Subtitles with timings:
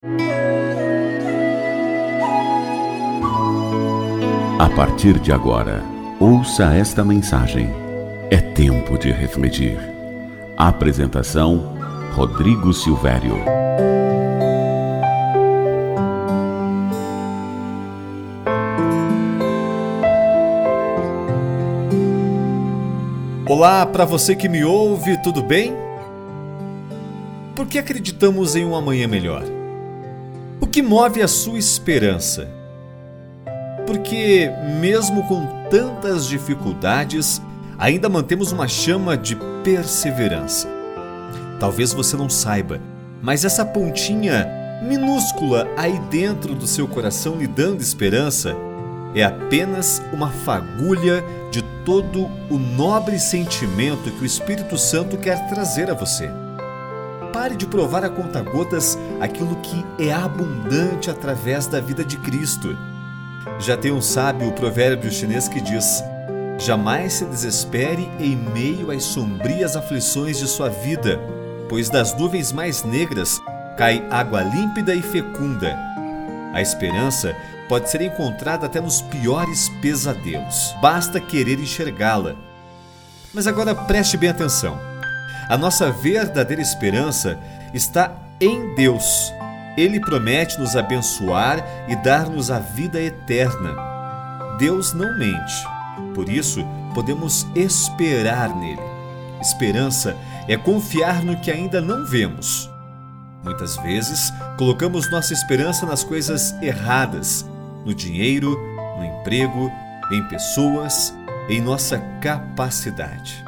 [0.00, 0.06] A
[4.76, 5.82] partir de agora,
[6.20, 7.68] ouça esta mensagem.
[8.30, 9.76] É tempo de refletir.
[10.56, 11.76] Apresentação:
[12.14, 13.34] Rodrigo Silvério.
[23.48, 25.74] Olá, para você que me ouve, tudo bem?
[27.56, 29.57] Por que acreditamos em um amanhã melhor?
[30.78, 32.48] Que move a sua esperança?
[33.84, 34.48] Porque,
[34.80, 37.42] mesmo com tantas dificuldades,
[37.76, 40.68] ainda mantemos uma chama de perseverança.
[41.58, 42.80] Talvez você não saiba,
[43.20, 44.46] mas essa pontinha
[44.80, 48.54] minúscula aí dentro do seu coração lhe dando esperança
[49.16, 55.90] é apenas uma fagulha de todo o nobre sentimento que o Espírito Santo quer trazer
[55.90, 56.30] a você.
[57.32, 62.76] Pare de provar a conta-gotas aquilo que é abundante através da vida de Cristo.
[63.58, 66.02] Já tem um sábio provérbio chinês que diz:
[66.58, 71.20] Jamais se desespere em meio às sombrias aflições de sua vida,
[71.68, 73.40] pois das nuvens mais negras
[73.76, 75.76] cai água límpida e fecunda.
[76.52, 77.36] A esperança
[77.68, 80.74] pode ser encontrada até nos piores pesadelos.
[80.80, 82.34] Basta querer enxergá-la.
[83.32, 84.87] Mas agora preste bem atenção.
[85.48, 87.38] A nossa verdadeira esperança
[87.72, 89.32] está em Deus
[89.78, 93.76] ele promete nos abençoar e dar-nos a vida eterna.
[94.58, 95.64] Deus não mente,
[96.16, 98.82] por isso podemos esperar nele.
[99.40, 100.16] Esperança
[100.48, 102.68] é confiar no que ainda não vemos.
[103.44, 107.46] Muitas vezes colocamos nossa esperança nas coisas erradas,
[107.86, 108.58] no dinheiro,
[108.96, 109.70] no emprego,
[110.10, 111.14] em pessoas,
[111.48, 113.47] em nossa capacidade.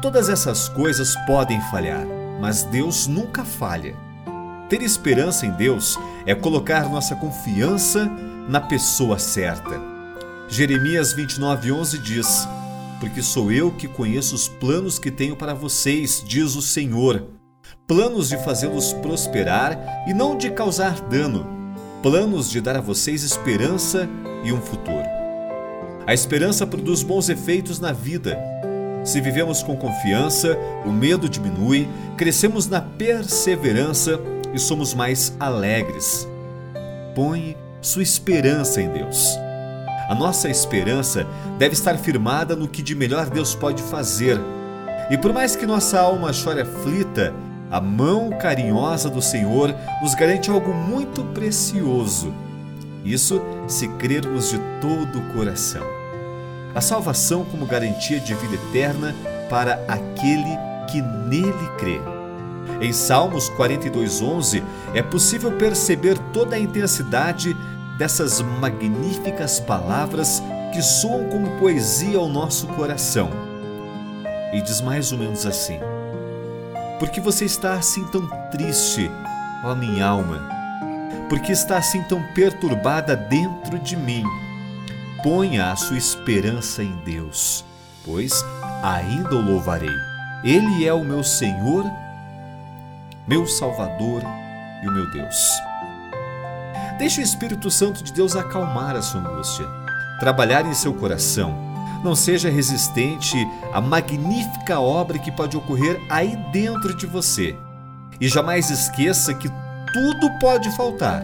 [0.00, 2.06] Todas essas coisas podem falhar,
[2.40, 3.94] mas Deus nunca falha.
[4.66, 8.10] Ter esperança em Deus é colocar nossa confiança
[8.48, 9.78] na pessoa certa.
[10.48, 12.48] Jeremias 29:11 diz:
[12.98, 17.26] Porque sou eu que conheço os planos que tenho para vocês, diz o Senhor,
[17.86, 21.46] planos de fazê-los prosperar e não de causar dano,
[22.02, 24.08] planos de dar a vocês esperança
[24.44, 25.04] e um futuro.
[26.06, 28.59] A esperança produz bons efeitos na vida.
[29.02, 34.20] Se vivemos com confiança, o medo diminui, crescemos na perseverança
[34.52, 36.28] e somos mais alegres.
[37.14, 39.36] Põe sua esperança em Deus.
[40.08, 41.26] A nossa esperança
[41.58, 44.38] deve estar firmada no que de melhor Deus pode fazer.
[45.10, 47.32] E por mais que nossa alma chore aflita,
[47.70, 52.34] a mão carinhosa do Senhor nos garante algo muito precioso.
[53.04, 55.99] Isso se crermos de todo o coração.
[56.74, 59.14] A salvação como garantia de vida eterna
[59.48, 60.56] para aquele
[60.90, 62.00] que nele crê.
[62.80, 64.62] Em Salmos 42:11
[64.94, 67.54] é possível perceber toda a intensidade
[67.98, 70.42] dessas magníficas palavras
[70.72, 73.30] que soam como poesia ao nosso coração.
[74.52, 75.78] E diz mais ou menos assim:
[76.98, 79.10] Porque você está assim tão triste,
[79.64, 80.48] ó minha alma?
[81.28, 84.24] Porque está assim tão perturbada dentro de mim?
[85.22, 87.64] Ponha a sua esperança em Deus,
[88.04, 88.44] pois
[88.82, 89.94] ainda o louvarei.
[90.42, 91.84] Ele é o meu Senhor
[93.30, 94.22] meu Salvador
[94.82, 95.62] e o meu Deus.
[96.98, 99.64] Deixe o Espírito Santo de Deus acalmar a sua angústia,
[100.18, 101.54] trabalhar em seu coração.
[102.02, 103.36] Não seja resistente
[103.72, 107.56] à magnífica obra que pode ocorrer aí dentro de você.
[108.20, 111.22] E jamais esqueça que tudo pode faltar.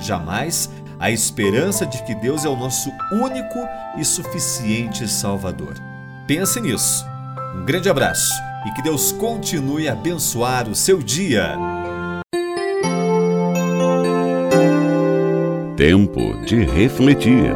[0.00, 0.70] Jamais
[1.02, 3.58] a esperança de que Deus é o nosso único
[3.98, 5.74] e suficiente Salvador.
[6.28, 7.04] Pense nisso.
[7.56, 8.32] Um grande abraço
[8.64, 11.58] e que Deus continue a abençoar o seu dia.
[15.76, 17.50] Tempo de refletir.